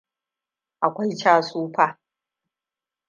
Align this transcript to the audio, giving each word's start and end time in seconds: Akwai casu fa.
Akwai 0.85 1.13
casu 1.21 1.61
fa. 1.75 1.85